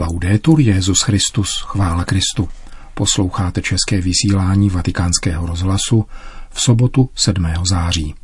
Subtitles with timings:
[0.00, 2.48] Laudetur Jezus Christus, chvála Kristu.
[2.94, 6.04] Posloucháte české vysílání Vatikánského rozhlasu
[6.50, 7.46] v sobotu 7.
[7.70, 8.14] září.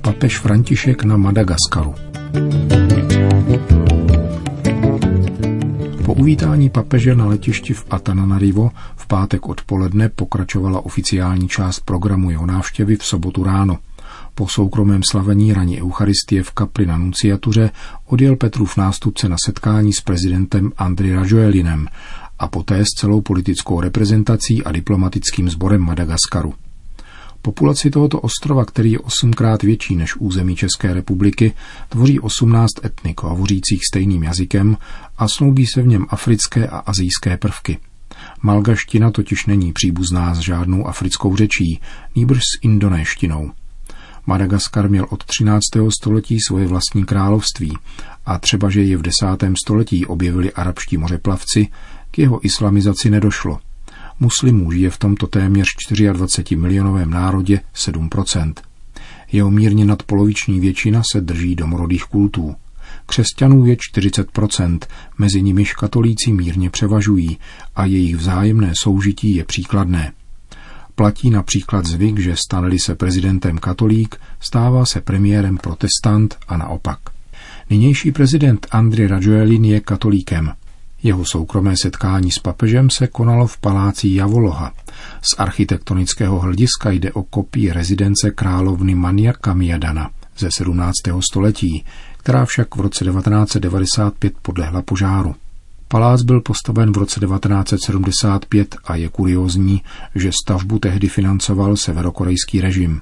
[0.00, 1.94] Papež František na Madagaskaru.
[6.04, 12.46] Po uvítání papeže na letišti v Atananarivo v pátek odpoledne pokračovala oficiální část programu jeho
[12.46, 13.78] návštěvy v sobotu ráno.
[14.38, 17.70] Po soukromém slavení raní Eucharistie v kapli na Nunciatuře
[18.06, 21.88] odjel Petrův nástupce na setkání s prezidentem Andry Rajoelinem
[22.38, 26.54] a poté s celou politickou reprezentací a diplomatickým sborem Madagaskaru.
[27.42, 31.52] Populaci tohoto ostrova, který je osmkrát větší než území České republiky,
[31.88, 34.76] tvoří 18 etnik hovořících stejným jazykem
[35.18, 37.78] a sloubí se v něm africké a azijské prvky.
[38.42, 41.80] Malgaština totiž není příbuzná s žádnou africkou řečí,
[42.16, 43.50] nýbrž s indonéštinou.
[44.26, 45.62] Madagaskar měl od 13.
[46.00, 47.78] století svoje vlastní království
[48.26, 49.14] a třeba, že je v 10.
[49.64, 51.68] století objevili arabští mořeplavci,
[52.10, 53.58] k jeho islamizaci nedošlo.
[54.20, 55.66] Muslimů žije v tomto téměř
[56.12, 58.52] 24 milionovém národě 7%.
[59.32, 62.54] Jeho mírně nadpoloviční většina se drží domorodých kultů.
[63.06, 64.78] Křesťanů je 40%,
[65.18, 67.38] mezi nimiž katolíci mírně převažují
[67.76, 70.12] a jejich vzájemné soužití je příkladné.
[70.96, 76.98] Platí například zvyk, že staneli se prezidentem katolík, stává se premiérem protestant a naopak.
[77.70, 80.52] Nynější prezident Andry Rajoelin je katolíkem.
[81.02, 84.72] Jeho soukromé setkání s papežem se konalo v paláci Javoloha.
[85.22, 90.94] Z architektonického hlediska jde o kopii rezidence královny Mania Kamiadana ze 17.
[91.30, 91.84] století,
[92.16, 95.34] která však v roce 1995 podlehla požáru.
[95.88, 99.82] Palác byl postaven v roce 1975 a je kuriózní,
[100.14, 103.00] že stavbu tehdy financoval severokorejský režim.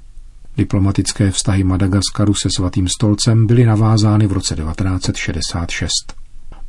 [0.56, 5.90] Diplomatické vztahy Madagaskaru se svatým stolcem byly navázány v roce 1966.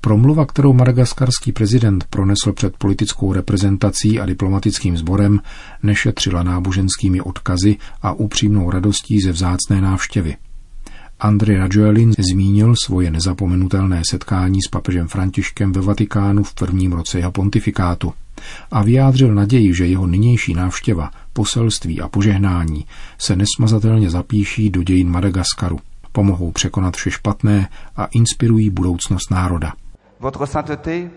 [0.02, 5.40] Promluva, kterou madagaskarský prezident pronesl před politickou reprezentací a diplomatickým sborem,
[5.84, 10.36] nešetřila náboženskými odkazy a upřímnou radostí ze vzácné návštěvy.
[11.20, 17.32] Andrej Rajoelin zmínil svoje nezapomenutelné setkání s papežem Františkem ve Vatikánu v prvním roce jeho
[17.32, 18.14] pontifikátu
[18.72, 22.86] a vyjádřil naději, že jeho nynější návštěva, poselství a požehnání
[23.18, 25.80] se nesmazatelně zapíší do dějin Madagaskaru,
[26.12, 29.74] pomohou překonat vše špatné a inspirují budoucnost národa.
[30.20, 31.10] Votre sainteté,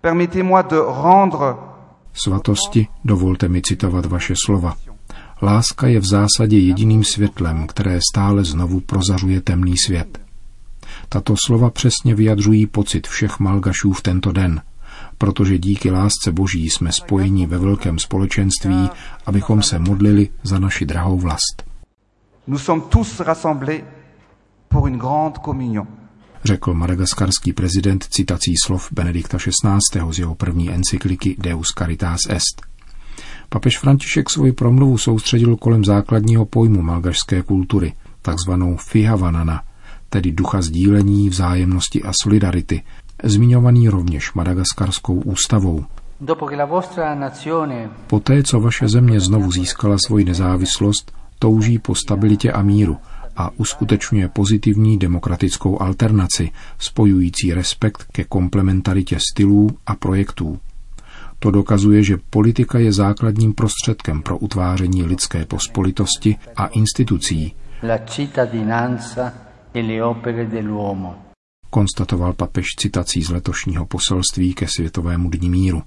[0.00, 1.72] permettez-moi de rendre
[2.12, 4.76] Svatosti, dovolte mi citovat vaše slova.
[5.42, 10.20] Láska je v zásadě jediným světlem, které stále znovu prozařuje temný svět.
[11.08, 14.62] Tato slova přesně vyjadřují pocit všech malgašů v tento den,
[15.18, 18.90] protože díky lásce Boží jsme spojeni ve velkém společenství,
[19.26, 21.62] abychom se modlili za naši drahou vlast.
[22.46, 23.84] Nous sommes tous rassemblés
[24.68, 25.86] pour une grande communion
[26.44, 30.12] řekl madagaskarský prezident citací slov Benedikta XVI.
[30.12, 32.71] z jeho první encykliky Deus Caritas Est.
[33.52, 37.92] Papež František svoji promluvu soustředil kolem základního pojmu malgašské kultury,
[38.22, 39.62] takzvanou fihavanana,
[40.08, 42.82] tedy ducha sdílení, vzájemnosti a solidarity,
[43.22, 45.84] zmiňovaný rovněž madagaskarskou ústavou.
[48.06, 52.96] Poté, co vaše země znovu získala svoji nezávislost, touží po stabilitě a míru
[53.36, 60.58] a uskutečňuje pozitivní demokratickou alternaci, spojující respekt ke komplementaritě stylů a projektů.
[61.42, 67.54] To dokazuje, že politika je základním prostředkem pro utváření lidské pospolitosti a institucí.
[71.70, 75.82] Konstatoval papež citací z letošního poselství ke Světovému dní míru.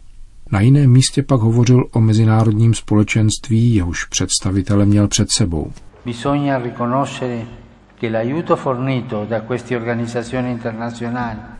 [0.51, 5.71] Na jiném místě pak hovořil o mezinárodním společenství, jehož představitele měl před sebou.
[6.05, 7.45] Bisogna riconoscere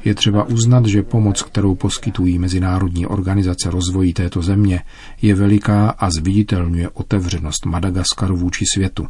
[0.05, 4.81] je třeba uznat, že pomoc, kterou poskytují mezinárodní organizace rozvoji této země,
[5.21, 9.07] je veliká a zviditelňuje otevřenost Madagaskaru vůči světu.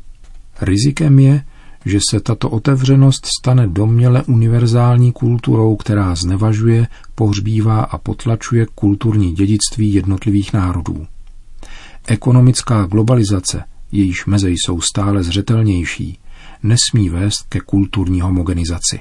[0.62, 1.44] Rizikem je,
[1.85, 9.94] že se tato otevřenost stane domněle univerzální kulturou, která znevažuje, pohřbívá a potlačuje kulturní dědictví
[9.94, 11.08] jednotlivých národů.
[12.08, 16.20] Ekonomická globalizace, jejíž meze jsou stále zřetelnější,
[16.67, 19.00] nesmí vést ke kulturní homogenizaci.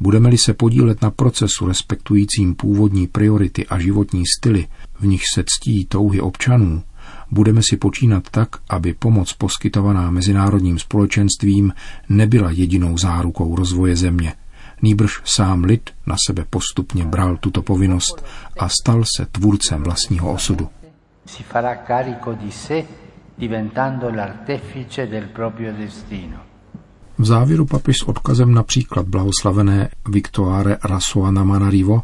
[0.00, 4.66] Budeme-li se podílet na procesu respektujícím původní priority a životní styly,
[5.00, 6.82] v nich se ctí touhy občanů,
[7.30, 11.72] budeme si počínat tak, aby pomoc poskytovaná mezinárodním společenstvím
[12.08, 14.34] nebyla jedinou zárukou rozvoje země.
[14.82, 18.24] Nýbrž sám lid na sebe postupně bral tuto povinnost
[18.58, 20.68] a stal se tvůrcem vlastního osudu.
[21.26, 22.84] Si farà carico di sé
[23.38, 26.45] diventando l'artefice del proprio destino.
[27.18, 32.02] V závěru papež s odkazem například blahoslavené Viktoare Rasoana Manarivo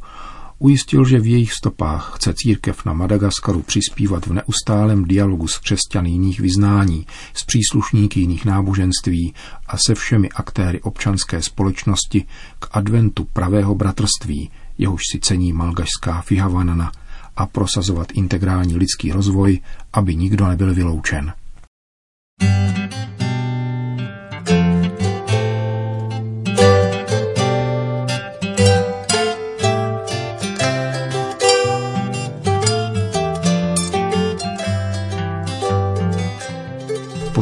[0.59, 6.11] ujistil, že v jejich stopách chce církev na Madagaskaru přispívat v neustálém dialogu s křesťany
[6.11, 9.35] jiných vyznání, s příslušníky jiných náboženství
[9.67, 12.25] a se všemi aktéry občanské společnosti
[12.59, 16.93] k adventu pravého bratrství, jehož si cení malgašská Fihavanana
[17.37, 19.61] a prosazovat integrální lidský rozvoj,
[19.93, 21.33] aby nikdo nebyl vyloučen.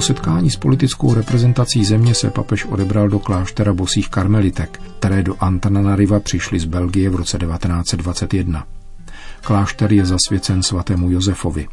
[0.00, 6.20] Setkání s politickou reprezentací země se papež odebral do kláštera bosých karmelitek, které do Antananariva
[6.20, 8.66] přišly z Belgie v roce 1921.
[9.40, 11.68] Klášter je zasvěcen svatému Josefovi.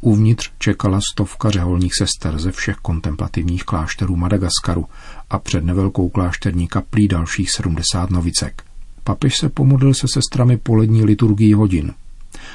[0.00, 4.86] Uvnitř čekala stovka řeholních sester ze všech kontemplativních klášterů Madagaskaru
[5.30, 8.62] a před nevelkou klášterní kaplí dalších 70 novicek.
[9.04, 11.92] Papež se pomodlil se sestrami polední liturgii hodin.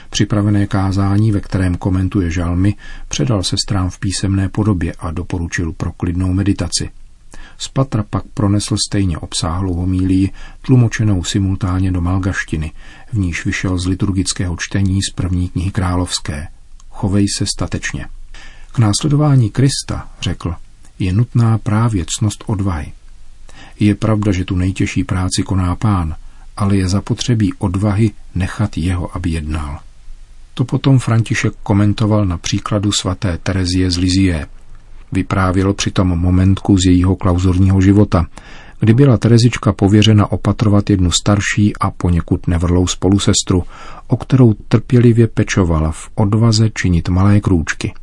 [0.09, 2.75] Připravené kázání, ve kterém komentuje žalmy,
[3.07, 6.89] předal sestrám v písemné podobě a doporučil pro klidnou meditaci.
[7.57, 10.31] Z Patra pak pronesl stejně obsáhlou homílii,
[10.61, 12.71] tlumočenou simultánně do malgaštiny,
[13.13, 16.47] v níž vyšel z liturgického čtení z první knihy královské.
[16.89, 18.05] Chovej se statečně.
[18.71, 20.55] K následování Krista, řekl,
[20.99, 22.91] je nutná právě cnost odvahy.
[23.79, 26.15] Je pravda, že tu nejtěžší práci koná pán,
[26.57, 29.79] ale je zapotřebí odvahy nechat jeho, aby jednal.
[30.53, 34.47] To potom František komentoval na příkladu svaté Terezie z Lizie.
[35.11, 38.25] Vyprávěl přitom momentku z jejího klauzorního života,
[38.79, 43.63] kdy byla Terezička pověřena opatrovat jednu starší a poněkud nevrlou spolusestru,
[44.07, 47.93] o kterou trpělivě pečovala v odvaze činit malé krůčky.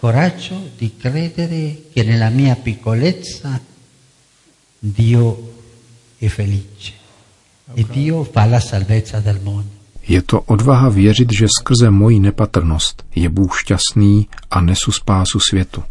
[0.00, 3.60] Coraggio di credere che nella mia piccolezza
[4.82, 5.38] Dio
[6.20, 7.01] è felice
[10.08, 15.82] Je to odvaha věřit, že skrze moji nepatrnost je Bůh šťastný a nesu spásu světu.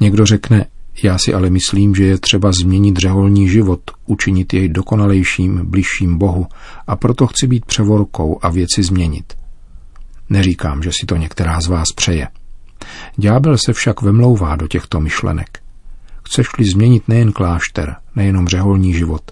[0.00, 0.66] Někdo řekne,
[1.02, 6.46] já si ale myslím, že je třeba změnit řeholní život, učinit jej dokonalejším, bližším Bohu
[6.86, 9.34] a proto chci být převorkou a věci změnit.
[10.30, 12.28] Neříkám, že si to některá z vás přeje.
[13.16, 15.58] Ďábel se však vemlouvá do těchto myšlenek.
[16.24, 19.30] Chceš-li změnit nejen klášter, nejenom řeholní život,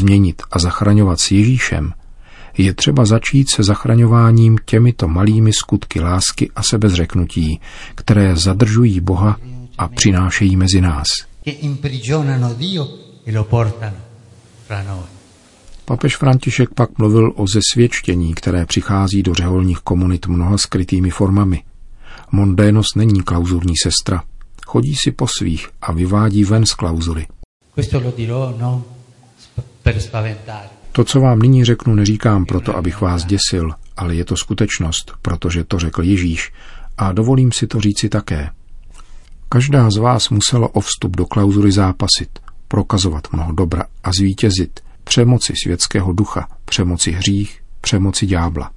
[0.00, 1.92] změnit a zachraňovat s Ježíšem,
[2.58, 7.60] je třeba začít se zachraňováním těmito malými skutky lásky a sebezřeknutí,
[7.94, 9.36] které zadržují Boha
[9.78, 11.06] a přinášejí mezi nás.
[11.46, 11.52] E
[15.84, 21.62] Papež František pak mluvil o zesvědčení, které přichází do řeholních komunit mnoha skrytými formami.
[22.32, 24.22] Mondénost není klauzurní sestra.
[24.66, 27.26] Chodí si po svých a vyvádí ven z klauzury.
[28.60, 28.84] No,
[30.92, 35.64] to, co vám nyní řeknu, neříkám proto, abych vás děsil, ale je to skutečnost, protože
[35.64, 36.52] to řekl Ježíš
[36.98, 38.50] a dovolím si to říci také.
[39.48, 42.38] Každá z vás musela o vstup do klauzury zápasit,
[42.68, 48.70] prokazovat mnoho dobra a zvítězit, přemoci světského ducha, přemoci hřích, přemoci ďábla.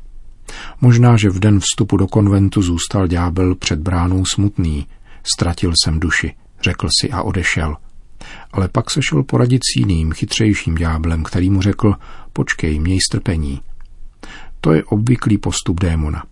[0.81, 4.87] Možná, že v den vstupu do konventu zůstal ďábel před bránou smutný.
[5.23, 7.75] Ztratil jsem duši, řekl si a odešel.
[8.51, 11.93] Ale pak se šel poradit s jiným, chytřejším ďáblem, který mu řekl,
[12.33, 13.61] počkej, měj strpení.
[14.61, 16.23] To je obvyklý postup démona.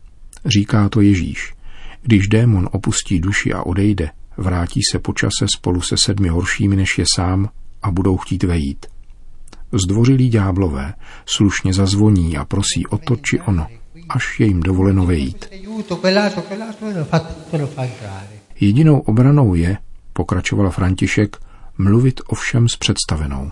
[0.46, 1.54] Říká to Ježíš.
[2.02, 7.06] Když démon opustí duši a odejde, vrátí se počase spolu se sedmi horšími než je
[7.16, 7.50] sám
[7.82, 8.86] a budou chtít vejít.
[9.86, 10.94] Zdvořilí ďáblové
[11.26, 13.68] slušně zazvoní a prosí o to či ono,
[14.10, 15.50] až je jim dovoleno vejít.
[18.60, 19.78] Jedinou obranou je,
[20.14, 21.38] pokračoval František,
[21.84, 23.52] mluvit ovšem s představenou.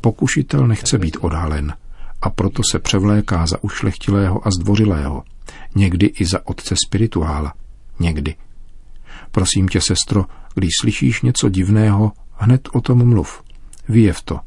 [0.00, 1.74] Pokušitel nechce být odhalen
[2.22, 5.22] a proto se převléká za ušlechtilého a zdvořilého,
[5.74, 7.54] někdy i za otce spirituála,
[8.00, 8.34] někdy.
[9.30, 13.42] Prosím tě, sestro, když slyšíš něco divného, hned o tom mluv.
[13.88, 14.40] Vyjev to.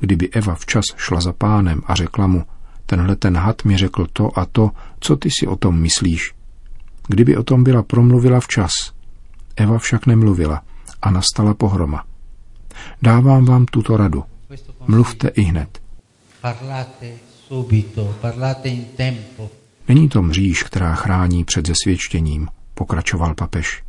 [0.00, 2.44] Kdyby Eva včas šla za pánem a řekla mu,
[2.86, 6.34] tenhle ten had mi řekl to a to, co ty si o tom myslíš.
[7.08, 8.70] Kdyby o tom byla promluvila včas.
[9.56, 10.62] Eva však nemluvila
[11.02, 12.04] a nastala pohroma.
[13.02, 14.24] Dávám vám tuto radu.
[14.86, 15.82] Mluvte i hned.
[19.88, 23.82] Není to mříž, která chrání před zesvědčením, pokračoval papež.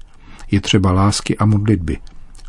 [0.51, 1.97] Je třeba lásky a modlitby,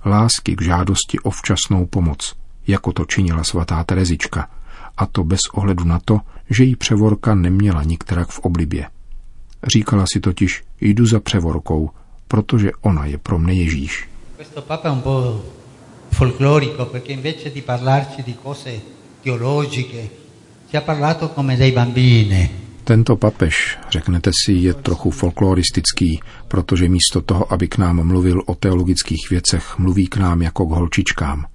[0.06, 2.34] lásky k žádosti o včasnou pomoc,
[2.66, 4.50] jako to činila svatá Terezička,
[4.96, 8.88] a to bez ohledu na to, že jí převorka neměla nikterak v oblibě.
[9.72, 11.90] Říkala si totiž, jdu za převorkou,
[12.28, 14.08] protože ona je pro mne Ježíš.
[14.36, 15.44] Questo Papa è un po'
[16.10, 18.80] folclorico perché invece di parlarci di cose
[19.22, 20.10] teologiche
[20.70, 22.50] ci ha parlato come dei bambini.
[22.84, 28.54] Tento papež, řeknete si, je trochu folkloristický, protože místo toho, aby k nám mluvil o
[28.54, 31.46] teologických věcech, mluví k nám jako k holčičkám.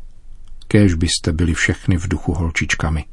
[0.67, 3.05] Kéž byste byli všechny v duchu holčičkami.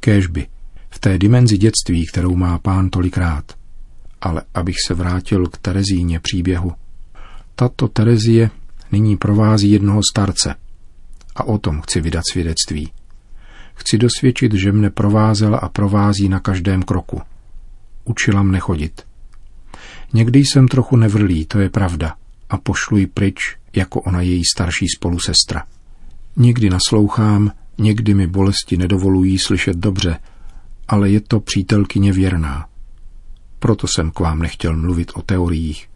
[0.00, 0.46] Kéž by,
[0.90, 3.44] v té dimenzi dětství, kterou má pán tolikrát.
[4.20, 6.72] Ale abych se vrátil k Terezíně příběhu.
[7.60, 8.50] Tato Terezie
[8.92, 10.54] nyní provází jednoho starce.
[11.36, 12.92] A o tom chci vydat svědectví.
[13.74, 17.20] Chci dosvědčit, že mne provázela a provází na každém kroku.
[18.04, 19.02] Učila mne chodit.
[20.12, 22.14] Někdy jsem trochu nevrlý, to je pravda,
[22.50, 25.64] a pošlu ji pryč, jako ona její starší spolusestra.
[26.36, 30.18] Někdy naslouchám, někdy mi bolesti nedovolují slyšet dobře,
[30.88, 32.68] ale je to přítelkyně věrná.
[33.58, 35.89] Proto jsem k vám nechtěl mluvit o teoriích.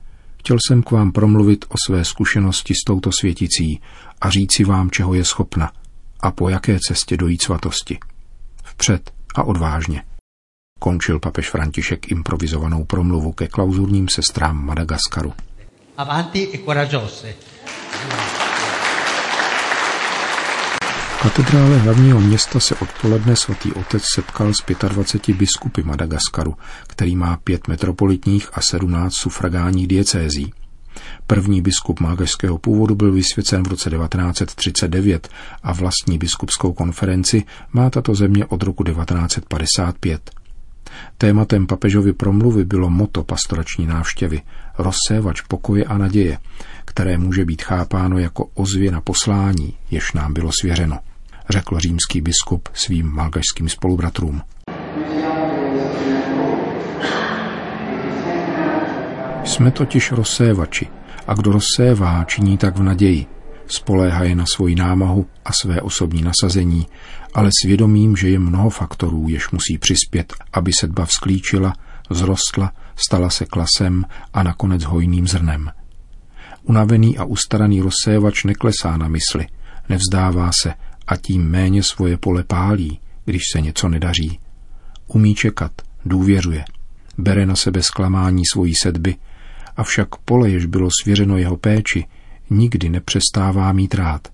[0.44, 3.80] Chtěl jsem k vám promluvit o své zkušenosti s touto světicí
[4.20, 5.72] a říci vám, čeho je schopna
[6.20, 7.98] a po jaké cestě dojít svatosti.
[8.64, 10.02] Vpřed a odvážně.
[10.80, 15.32] Končil papež František improvizovanou promluvu ke klauzurním sestrám Madagaskaru.
[15.96, 17.34] Avanti e coraggiose.
[21.24, 26.54] Katedrále hlavního města se odpoledne svatý otec setkal s 25 biskupy Madagaskaru,
[26.86, 30.52] který má pět metropolitních a 17 sufragánních diecézí.
[31.26, 35.28] První biskup mágašského původu byl vysvěcen v roce 1939
[35.62, 40.30] a vlastní biskupskou konferenci má tato země od roku 1955.
[41.18, 44.42] Tématem papežovy promluvy bylo moto pastorační návštěvy,
[44.78, 46.38] rozsévač pokoje a naděje,
[46.84, 50.98] které může být chápáno jako ozvěna poslání, jež nám bylo svěřeno
[51.50, 54.42] řekl římský biskup svým malgašským spolubratrům.
[59.44, 60.88] Jsme totiž rozsévači
[61.26, 63.26] a kdo rozsévá, činí tak v naději.
[63.66, 66.86] Spoléhaje na svoji námahu a své osobní nasazení,
[67.34, 71.72] ale svědomím, že je mnoho faktorů, jež musí přispět, aby sedba vzklíčila,
[72.10, 75.70] zrostla, stala se klasem a nakonec hojným zrnem.
[76.62, 79.46] Unavený a ustaraný rozsévač neklesá na mysli,
[79.88, 80.74] nevzdává se
[81.06, 84.38] a tím méně svoje pole pálí, když se něco nedaří.
[85.06, 85.72] Umí čekat,
[86.04, 86.64] důvěřuje,
[87.18, 89.16] bere na sebe zklamání svojí sedby,
[89.76, 92.06] avšak pole, jež bylo svěřeno jeho péči,
[92.50, 94.28] nikdy nepřestává mít rád.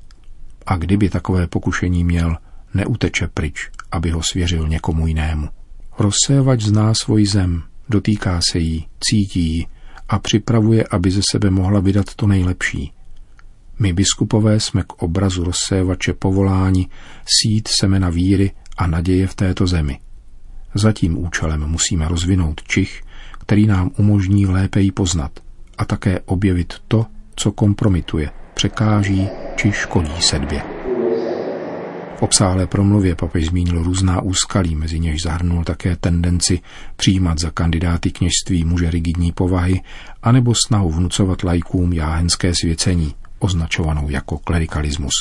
[0.67, 2.37] A kdyby takové pokušení měl,
[2.75, 5.49] neuteče pryč, aby ho svěřil někomu jinému.
[5.99, 9.67] Rozsévač zná svoji zem, dotýká se jí, cítí ji
[10.09, 12.93] a připravuje, aby ze sebe mohla vydat to nejlepší–
[13.80, 16.88] my biskupové jsme k obrazu rozsévače povoláni
[17.40, 19.99] sít semena víry a naděje v této zemi.
[20.75, 23.02] Za tím účelem musíme rozvinout čich,
[23.38, 25.32] který nám umožní lépe ji poznat
[25.78, 27.06] a také objevit to,
[27.37, 30.62] co kompromituje, překáží či škodí sedbě.
[32.16, 36.60] V obsáhlé promluvě papež zmínil různá úskalí, mezi něž zahrnul také tendenci
[36.96, 39.80] přijímat za kandidáty kněžství muže rigidní povahy,
[40.22, 45.12] anebo snahu vnucovat lajkům jáhenské svěcení, označovanou jako klerikalismus.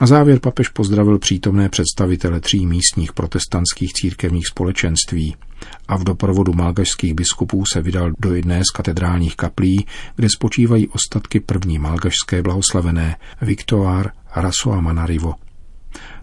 [0.00, 5.36] Na závěr papež pozdravil přítomné představitele tří místních protestantských církevních společenství
[5.88, 9.86] a v doprovodu malgašských biskupů se vydal do jedné z katedrálních kaplí,
[10.16, 15.34] kde spočívají ostatky první malgašské blahoslavené Viktoár Rasoa Manarivo.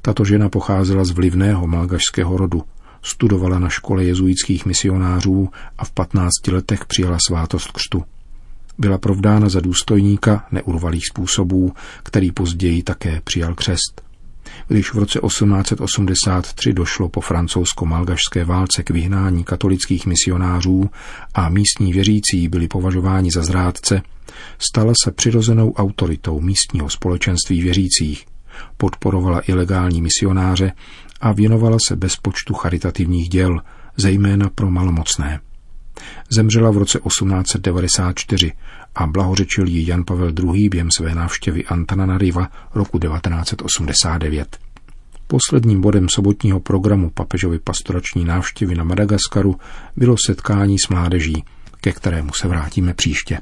[0.01, 2.63] Tato žena pocházela z vlivného malgašského rodu,
[3.01, 8.03] studovala na škole jezuitských misionářů a v 15 letech přijala svátost křtu
[8.77, 14.05] byla provdána za důstojníka neurvalých způsobů, který později také přijal křest.
[14.67, 20.89] Když v roce 1883 došlo po francouzsko-malgašské válce k vyhnání katolických misionářů
[21.33, 24.01] a místní věřící byli považováni za zrádce,
[24.57, 28.25] stala se přirozenou autoritou místního společenství věřících,
[28.77, 30.71] podporovala ilegální misionáře
[31.21, 33.61] a věnovala se bezpočtu charitativních děl,
[33.97, 35.39] zejména pro malomocné.
[36.29, 38.51] Zemřela v roce 1894
[38.95, 40.69] a blahořečil ji Jan Pavel II.
[40.69, 44.57] během své návštěvy Antananariva roku 1989.
[45.27, 49.55] Posledním bodem sobotního programu papežovy pastorační návštěvy na Madagaskaru
[49.97, 51.43] bylo setkání s mládeží,
[51.81, 53.39] ke kterému se vrátíme příště.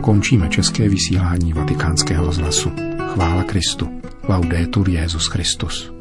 [0.00, 2.72] Končíme české vysílání vatikánského rozhlasu.
[3.14, 4.00] Chvála Kristu.
[4.28, 5.93] Laudetur Jezus Christus.